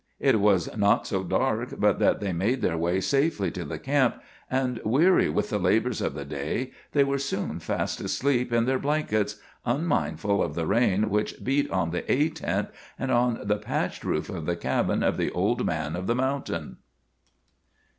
[0.19, 4.15] It was not so dark but that they made their way safely to the camp,
[4.49, 8.79] and, weary with the labors of the day, they were soon fast asleep in their
[8.79, 14.03] blankets, unmindful of the rain which beat on the "A" tent and on the patched
[14.03, 16.77] roof of the cabin of the old man of the mountain.